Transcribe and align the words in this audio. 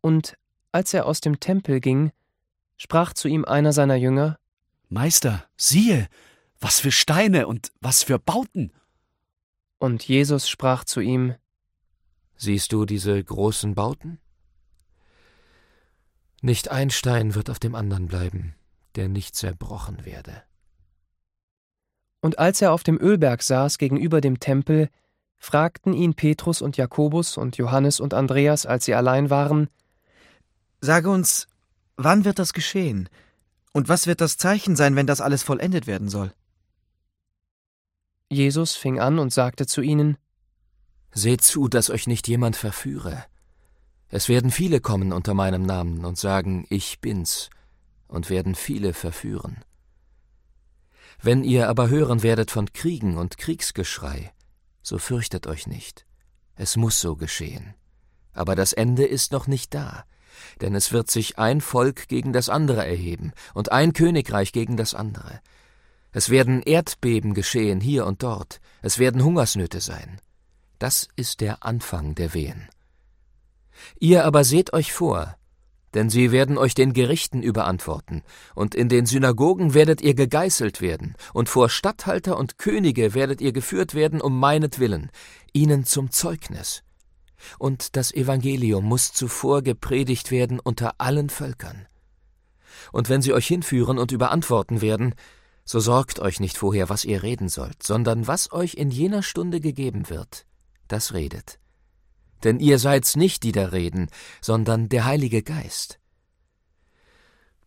Und 0.00 0.36
als 0.72 0.94
er 0.94 1.06
aus 1.06 1.20
dem 1.20 1.40
Tempel 1.40 1.80
ging, 1.80 2.12
sprach 2.76 3.12
zu 3.12 3.28
ihm 3.28 3.44
einer 3.44 3.72
seiner 3.72 3.96
Jünger 3.96 4.38
Meister, 4.88 5.44
siehe, 5.56 6.08
was 6.60 6.80
für 6.80 6.92
Steine 6.92 7.46
und 7.46 7.70
was 7.80 8.02
für 8.02 8.18
Bauten. 8.18 8.72
Und 9.78 10.06
Jesus 10.06 10.48
sprach 10.48 10.84
zu 10.84 11.00
ihm 11.00 11.34
Siehst 12.36 12.72
du 12.72 12.86
diese 12.86 13.22
großen 13.22 13.74
Bauten? 13.74 14.18
Nicht 16.42 16.70
ein 16.70 16.90
Stein 16.90 17.34
wird 17.34 17.50
auf 17.50 17.58
dem 17.58 17.74
anderen 17.74 18.06
bleiben, 18.06 18.54
der 18.96 19.08
nicht 19.08 19.36
zerbrochen 19.36 20.06
werde. 20.06 20.42
Und 22.22 22.38
als 22.38 22.62
er 22.62 22.72
auf 22.72 22.82
dem 22.82 22.98
Ölberg 22.98 23.42
saß 23.42 23.78
gegenüber 23.78 24.20
dem 24.20 24.40
Tempel, 24.40 24.88
fragten 25.36 25.92
ihn 25.92 26.14
Petrus 26.14 26.62
und 26.62 26.76
Jakobus 26.76 27.36
und 27.36 27.58
Johannes 27.58 28.00
und 28.00 28.14
Andreas, 28.14 28.66
als 28.66 28.86
sie 28.86 28.94
allein 28.94 29.30
waren 29.30 29.68
Sage 30.80 31.10
uns, 31.10 31.46
wann 31.96 32.24
wird 32.24 32.38
das 32.38 32.52
geschehen? 32.52 33.08
Und 33.72 33.88
was 33.88 34.06
wird 34.06 34.20
das 34.20 34.36
Zeichen 34.36 34.76
sein, 34.76 34.96
wenn 34.96 35.06
das 35.06 35.20
alles 35.20 35.42
vollendet 35.42 35.86
werden 35.86 36.08
soll? 36.08 36.32
Jesus 38.28 38.76
fing 38.76 38.98
an 38.98 39.18
und 39.18 39.32
sagte 39.32 39.66
zu 39.66 39.82
ihnen 39.82 40.16
Seht 41.12 41.42
zu, 41.42 41.68
dass 41.68 41.90
euch 41.90 42.06
nicht 42.06 42.28
jemand 42.28 42.56
verführe. 42.56 43.24
Es 44.08 44.28
werden 44.28 44.50
viele 44.50 44.80
kommen 44.80 45.12
unter 45.12 45.34
meinem 45.34 45.62
Namen 45.62 46.04
und 46.04 46.18
sagen, 46.18 46.66
ich 46.70 47.00
bin's, 47.00 47.50
und 48.08 48.30
werden 48.30 48.54
viele 48.54 48.94
verführen. 48.94 49.64
Wenn 51.22 51.44
ihr 51.44 51.68
aber 51.68 51.88
hören 51.88 52.22
werdet 52.22 52.50
von 52.50 52.72
Kriegen 52.72 53.18
und 53.18 53.38
Kriegsgeschrei, 53.38 54.32
so 54.82 54.98
fürchtet 54.98 55.46
euch 55.46 55.66
nicht. 55.66 56.06
Es 56.54 56.76
muss 56.76 57.00
so 57.00 57.16
geschehen. 57.16 57.74
Aber 58.32 58.54
das 58.54 58.72
Ende 58.72 59.04
ist 59.04 59.32
noch 59.32 59.46
nicht 59.46 59.74
da, 59.74 60.04
denn 60.60 60.74
es 60.74 60.92
wird 60.92 61.10
sich 61.10 61.38
ein 61.38 61.60
Volk 61.60 62.08
gegen 62.08 62.32
das 62.32 62.48
andere 62.48 62.86
erheben 62.86 63.32
und 63.54 63.72
ein 63.72 63.92
Königreich 63.92 64.52
gegen 64.52 64.76
das 64.76 64.94
andere. 64.94 65.40
Es 66.12 66.30
werden 66.30 66.62
Erdbeben 66.62 67.34
geschehen 67.34 67.80
hier 67.80 68.06
und 68.06 68.22
dort, 68.22 68.60
es 68.82 68.98
werden 68.98 69.22
Hungersnöte 69.22 69.80
sein. 69.80 70.20
Das 70.78 71.08
ist 71.14 71.40
der 71.40 71.64
Anfang 71.64 72.14
der 72.14 72.34
Wehen. 72.34 72.68
Ihr 73.98 74.24
aber 74.24 74.44
seht 74.44 74.72
euch 74.72 74.92
vor, 74.92 75.36
denn 75.94 76.10
sie 76.10 76.32
werden 76.32 76.58
euch 76.58 76.74
den 76.74 76.92
Gerichten 76.92 77.42
überantworten, 77.42 78.22
und 78.54 78.74
in 78.74 78.88
den 78.88 79.06
Synagogen 79.06 79.74
werdet 79.74 80.00
ihr 80.00 80.14
gegeißelt 80.14 80.80
werden, 80.80 81.16
und 81.32 81.48
vor 81.48 81.68
Statthalter 81.68 82.36
und 82.38 82.58
Könige 82.58 83.14
werdet 83.14 83.40
ihr 83.40 83.52
geführt 83.52 83.94
werden 83.94 84.20
um 84.20 84.38
meinetwillen, 84.38 85.10
ihnen 85.52 85.84
zum 85.84 86.10
Zeugnis. 86.10 86.82
Und 87.58 87.96
das 87.96 88.12
Evangelium 88.12 88.84
muss 88.84 89.12
zuvor 89.12 89.62
gepredigt 89.62 90.30
werden 90.30 90.60
unter 90.60 90.94
allen 90.98 91.30
Völkern. 91.30 91.86
Und 92.92 93.08
wenn 93.08 93.22
sie 93.22 93.32
euch 93.32 93.46
hinführen 93.46 93.98
und 93.98 94.12
überantworten 94.12 94.80
werden, 94.80 95.14
so 95.64 95.80
sorgt 95.80 96.18
euch 96.18 96.40
nicht 96.40 96.58
vorher, 96.58 96.88
was 96.88 97.04
ihr 97.04 97.22
reden 97.22 97.48
sollt, 97.48 97.82
sondern 97.82 98.26
was 98.26 98.52
euch 98.52 98.74
in 98.74 98.90
jener 98.90 99.22
Stunde 99.22 99.60
gegeben 99.60 100.08
wird, 100.08 100.46
das 100.88 101.12
redet. 101.12 101.60
Denn 102.42 102.58
ihr 102.58 102.78
seid's 102.78 103.16
nicht, 103.16 103.42
die 103.42 103.52
da 103.52 103.66
reden, 103.66 104.08
sondern 104.40 104.88
der 104.88 105.04
Heilige 105.04 105.42
Geist. 105.42 106.00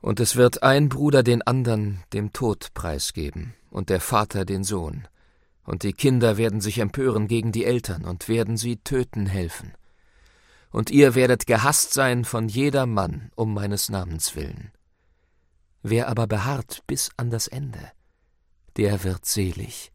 Und 0.00 0.20
es 0.20 0.36
wird 0.36 0.62
ein 0.62 0.88
Bruder 0.88 1.22
den 1.22 1.42
andern 1.42 2.02
dem 2.12 2.32
Tod 2.32 2.74
preisgeben, 2.74 3.54
und 3.70 3.88
der 3.88 4.00
Vater 4.00 4.44
den 4.44 4.62
Sohn, 4.62 5.08
und 5.66 5.82
die 5.82 5.92
Kinder 5.92 6.36
werden 6.36 6.60
sich 6.60 6.78
empören 6.78 7.26
gegen 7.26 7.52
die 7.52 7.64
Eltern 7.64 8.04
und 8.04 8.28
werden 8.28 8.56
sie 8.56 8.76
töten 8.76 9.26
helfen. 9.26 9.72
Und 10.70 10.90
ihr 10.90 11.14
werdet 11.14 11.46
gehasst 11.46 11.92
sein 11.92 12.24
von 12.24 12.48
jeder 12.48 12.86
Mann 12.86 13.30
um 13.34 13.52
meines 13.52 13.88
Namens 13.88 14.36
willen. 14.36 14.70
Wer 15.82 16.08
aber 16.08 16.26
beharrt 16.26 16.82
bis 16.86 17.10
an 17.16 17.30
das 17.30 17.48
Ende, 17.48 17.92
der 18.76 19.04
wird 19.04 19.24
selig. 19.26 19.92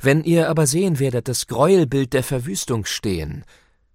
Wenn 0.00 0.24
ihr 0.24 0.48
aber 0.48 0.66
sehen 0.66 0.98
werdet 0.98 1.28
das 1.28 1.46
Gräuelbild 1.46 2.12
der 2.12 2.22
Verwüstung 2.24 2.84
stehen, 2.84 3.44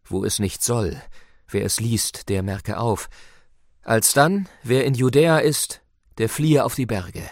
wo 0.05 0.23
es 0.23 0.39
nicht 0.39 0.63
soll, 0.63 1.01
wer 1.47 1.65
es 1.65 1.79
liest, 1.79 2.29
der 2.29 2.43
merke 2.43 2.77
auf, 2.77 3.09
alsdann, 3.81 4.47
wer 4.63 4.85
in 4.85 4.93
Judäa 4.93 5.39
ist, 5.39 5.81
der 6.17 6.29
fliehe 6.29 6.63
auf 6.63 6.75
die 6.75 6.85
Berge. 6.85 7.29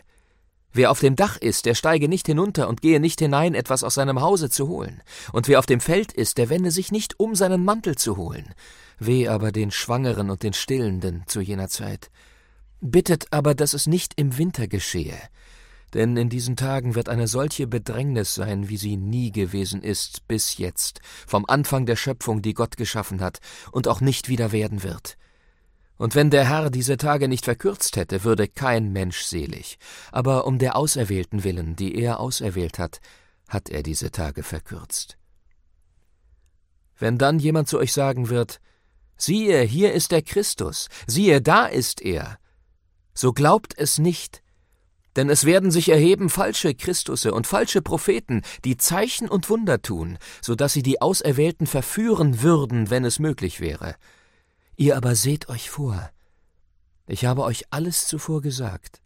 Wer 0.74 0.90
auf 0.90 1.00
dem 1.00 1.16
Dach 1.16 1.38
ist, 1.38 1.66
der 1.66 1.76
steige 1.76 2.08
nicht 2.08 2.28
hinunter 2.28 2.70
und 2.70 2.82
gehe 2.82 3.00
nicht 3.00 3.20
hinein, 3.20 3.56
etwas 3.56 3.84
aus 3.84 3.96
seinem 3.96 4.22
Hause 4.22 4.50
zu 4.50 4.70
holen. 4.70 5.04
Und 5.34 5.48
wer 5.48 5.60
auf 5.60 5.66
dem 5.66 5.82
Feld 5.82 6.14
ist, 6.14 6.38
der 6.38 6.50
wende 6.50 6.72
sich 6.72 6.92
nicht 6.92 7.20
um, 7.20 7.36
seinen 7.36 7.66
Mantel 7.66 7.96
zu 7.96 8.16
holen. 8.16 8.54
Weh 8.98 9.28
aber 9.28 9.52
den 9.52 9.72
Schwangeren 9.72 10.30
und 10.30 10.44
den 10.44 10.54
Stillenden 10.54 11.24
zu 11.26 11.42
jener 11.42 11.68
Zeit. 11.68 12.10
Bittet 12.80 13.28
aber, 13.32 13.54
dass 13.54 13.74
es 13.74 13.86
nicht 13.86 14.14
im 14.16 14.38
Winter 14.38 14.68
geschehe, 14.68 15.18
denn 15.94 16.16
in 16.16 16.30
diesen 16.30 16.56
Tagen 16.56 16.96
wird 16.96 17.10
eine 17.10 17.28
solche 17.28 17.68
Bedrängnis 17.68 18.34
sein, 18.34 18.70
wie 18.70 18.78
sie 18.78 18.96
nie 18.96 19.32
gewesen 19.32 19.84
ist 19.84 20.28
bis 20.28 20.58
jetzt, 20.58 21.02
vom 21.28 21.46
Anfang 21.48 21.86
der 21.86 21.98
Schöpfung, 21.98 22.42
die 22.42 22.54
Gott 22.54 22.78
geschaffen 22.78 23.22
hat, 23.22 23.40
und 23.72 23.88
auch 23.88 24.02
nicht 24.02 24.30
wieder 24.30 24.52
werden 24.52 24.84
wird. 24.84 25.18
Und 26.02 26.16
wenn 26.16 26.32
der 26.32 26.50
Herr 26.50 26.72
diese 26.72 26.98
Tage 26.98 27.28
nicht 27.28 27.46
verkürzt 27.46 27.96
hätte, 27.96 28.24
würde 28.24 28.48
kein 28.48 28.92
Mensch 28.92 29.22
selig. 29.22 29.78
Aber 30.12 30.48
um 30.48 30.58
der 30.58 30.76
Auserwählten 30.76 31.44
willen, 31.44 31.76
die 31.76 31.94
er 31.94 32.20
auserwählt 32.20 32.80
hat, 32.80 33.02
hat 33.48 33.70
er 33.70 33.84
diese 33.84 34.10
Tage 34.10 34.42
verkürzt. 34.42 35.20
Wenn 36.98 37.20
dann 37.20 37.38
jemand 37.38 37.70
zu 37.70 37.78
euch 37.78 37.94
sagen 37.94 38.30
wird, 38.30 38.60
siehe, 39.16 39.62
hier 39.62 39.94
ist 39.94 40.12
der 40.12 40.24
Christus, 40.24 40.88
siehe, 41.06 41.40
da 41.40 41.68
ist 41.68 42.02
er, 42.02 42.40
so 43.14 43.32
glaubt 43.32 43.78
es 43.78 44.00
nicht, 44.00 44.42
denn 45.16 45.30
es 45.30 45.46
werden 45.46 45.70
sich 45.70 45.90
erheben 45.90 46.30
falsche 46.30 46.74
Christusse 46.74 47.32
und 47.32 47.46
falsche 47.46 47.84
Propheten, 47.84 48.42
die 48.66 48.78
Zeichen 48.78 49.30
und 49.30 49.52
Wunder 49.52 49.84
tun, 49.84 50.18
so 50.42 50.56
dass 50.56 50.74
sie 50.74 50.82
die 50.82 51.00
Auserwählten 51.00 51.68
verführen 51.68 52.42
würden, 52.42 52.90
wenn 52.90 53.06
es 53.06 53.20
möglich 53.20 53.60
wäre. 53.60 53.98
Ihr 54.82 54.98
aber 54.98 55.14
seht 55.14 55.48
euch 55.48 55.70
vor. 55.70 56.10
Ich 57.06 57.26
habe 57.26 57.44
euch 57.44 57.66
alles 57.70 58.08
zuvor 58.08 58.42
gesagt. 58.42 59.00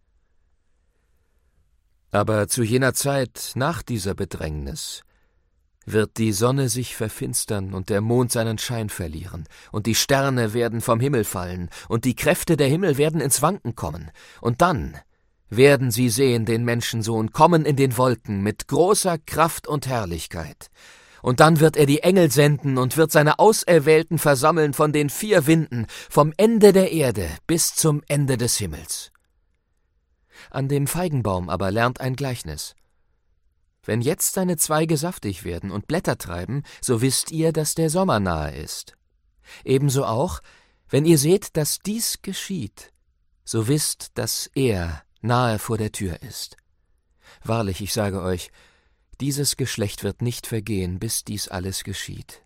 Aber 2.12 2.48
zu 2.48 2.64
jener 2.64 2.94
Zeit 2.94 3.52
nach 3.56 3.82
dieser 3.82 4.14
Bedrängnis 4.14 5.04
wird 5.86 6.18
die 6.18 6.32
Sonne 6.32 6.70
sich 6.70 6.96
verfinstern 6.96 7.74
und 7.74 7.90
der 7.90 8.00
Mond 8.00 8.32
seinen 8.32 8.58
Schein 8.58 8.88
verlieren, 8.88 9.50
und 9.74 9.86
die 9.86 9.96
Sterne 9.96 10.54
werden 10.54 10.80
vom 10.80 11.02
Himmel 11.02 11.26
fallen, 11.26 11.70
und 11.90 12.06
die 12.06 12.16
Kräfte 12.16 12.56
der 12.56 12.70
Himmel 12.70 12.98
werden 12.98 13.20
ins 13.20 13.42
Wanken 13.42 13.76
kommen, 13.76 14.12
und 14.40 14.62
dann 14.62 14.98
werden 15.50 15.92
sie 15.92 16.08
sehen 16.08 16.46
den 16.46 16.64
Menschensohn 16.64 17.34
kommen 17.34 17.66
in 17.66 17.76
den 17.76 17.98
Wolken 17.98 18.42
mit 18.44 18.70
großer 18.70 19.18
Kraft 19.18 19.68
und 19.68 19.88
Herrlichkeit. 19.88 20.70
Und 21.26 21.40
dann 21.40 21.60
wird 21.60 21.76
er 21.76 21.88
die 21.88 22.04
Engel 22.04 22.30
senden 22.30 22.78
und 22.78 22.98
wird 22.98 23.12
seine 23.12 23.40
Auserwählten 23.40 24.20
versammeln 24.20 24.76
von 24.76 24.94
den 24.94 25.10
vier 25.10 25.48
Winden, 25.48 25.88
vom 26.08 26.32
Ende 26.38 26.72
der 26.72 26.92
Erde 26.92 27.28
bis 27.48 27.74
zum 27.74 28.04
Ende 28.08 28.38
des 28.38 28.58
Himmels. 28.58 29.12
An 30.52 30.68
dem 30.68 30.86
Feigenbaum 30.86 31.50
aber 31.50 31.72
lernt 31.72 32.00
ein 32.00 32.16
Gleichnis. 32.16 32.76
Wenn 33.84 34.02
jetzt 34.02 34.34
seine 34.34 34.58
Zweige 34.58 34.98
saftig 34.98 35.44
werden 35.44 35.72
und 35.72 35.88
Blätter 35.88 36.20
treiben, 36.20 36.62
so 36.80 37.02
wisst 37.02 37.32
ihr, 37.32 37.52
dass 37.52 37.74
der 37.74 37.90
Sommer 37.90 38.20
nahe 38.20 38.56
ist. 38.56 38.96
Ebenso 39.64 40.06
auch, 40.06 40.42
wenn 40.90 41.06
ihr 41.06 41.18
seht, 41.18 41.58
dass 41.58 41.80
dies 41.80 42.22
geschieht, 42.22 42.94
so 43.44 43.68
wisst, 43.68 44.12
dass 44.14 44.52
er 44.54 45.02
nahe 45.22 45.58
vor 45.58 45.80
der 45.80 45.92
Tür 45.92 46.22
ist. 46.22 46.56
Wahrlich, 47.44 47.82
ich 47.82 47.94
sage 47.94 48.22
euch, 48.22 48.52
dieses 49.22 49.58
Geschlecht 49.58 50.04
wird 50.04 50.22
nicht 50.22 50.48
vergehen, 50.48 51.00
bis 51.00 51.24
dies 51.24 51.48
alles 51.48 51.84
geschieht. 51.84 52.44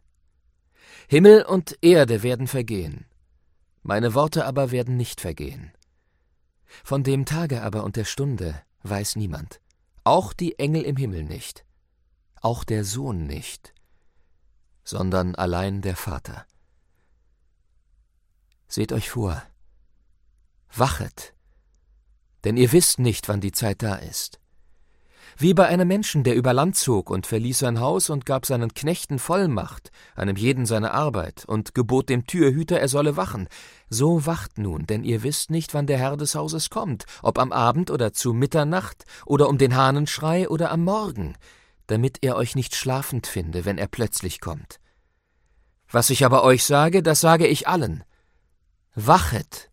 Himmel 1.08 1.44
und 1.44 1.78
Erde 1.82 2.24
werden 2.24 2.48
vergehen, 2.48 3.06
meine 3.82 4.14
Worte 4.14 4.46
aber 4.46 4.72
werden 4.72 4.98
nicht 4.98 5.22
vergehen. 5.22 5.72
Von 6.84 7.04
dem 7.04 7.26
Tage 7.26 7.64
aber 7.64 7.84
und 7.84 7.96
der 7.96 8.06
Stunde 8.06 8.62
weiß 8.84 9.16
niemand, 9.16 9.60
auch 10.04 10.34
die 10.34 10.60
Engel 10.60 10.84
im 10.84 10.98
Himmel 10.98 11.24
nicht, 11.24 11.66
auch 12.42 12.64
der 12.64 12.84
Sohn 12.84 13.26
nicht, 13.26 13.74
sondern 14.84 15.36
allein 15.36 15.82
der 15.82 15.96
Vater. 15.96 16.46
Seht 18.68 18.92
euch 18.92 19.10
vor, 19.10 19.42
wachet, 20.76 21.34
denn 22.44 22.56
ihr 22.56 22.72
wisst 22.72 23.00
nicht, 23.00 23.28
wann 23.28 23.42
die 23.42 23.52
Zeit 23.52 23.82
da 23.82 23.96
ist. 23.96 24.40
Wie 25.42 25.54
bei 25.54 25.68
einem 25.68 25.88
Menschen, 25.88 26.26
der 26.26 26.36
über 26.36 26.52
Land 26.52 26.76
zog 26.76 27.10
und 27.10 27.26
verließ 27.26 27.60
sein 27.60 27.80
Haus 27.80 28.10
und 28.10 28.26
gab 28.26 28.46
seinen 28.46 28.74
Knechten 28.74 29.20
Vollmacht, 29.20 29.90
einem 30.18 30.36
jeden 30.36 30.66
seine 30.66 30.94
Arbeit, 30.94 31.46
und 31.46 31.74
gebot 31.74 32.10
dem 32.10 32.28
Türhüter, 32.28 32.78
er 32.78 32.90
solle 32.90 33.16
wachen. 33.16 33.48
So 33.90 34.26
wacht 34.26 34.58
nun, 34.58 34.86
denn 34.86 35.06
ihr 35.06 35.24
wisst 35.24 35.50
nicht, 35.50 35.74
wann 35.74 35.88
der 35.88 35.98
Herr 35.98 36.18
des 36.18 36.36
Hauses 36.36 36.70
kommt, 36.70 37.06
ob 37.24 37.40
am 37.40 37.54
Abend 37.54 37.90
oder 37.90 38.12
zu 38.12 38.34
Mitternacht 38.34 39.06
oder 39.26 39.48
um 39.48 39.58
den 39.58 39.78
Hahnenschrei 39.78 40.50
oder 40.50 40.72
am 40.72 40.84
Morgen, 40.84 41.36
damit 41.88 42.18
er 42.22 42.36
euch 42.36 42.56
nicht 42.56 42.76
schlafend 42.76 43.26
finde, 43.26 43.64
wenn 43.64 43.78
er 43.78 43.88
plötzlich 43.88 44.42
kommt. 44.42 44.82
Was 45.90 46.10
ich 46.10 46.26
aber 46.26 46.44
euch 46.44 46.66
sage, 46.66 47.02
das 47.02 47.22
sage 47.22 47.48
ich 47.48 47.66
allen. 47.66 48.04
Wachet, 48.94 49.69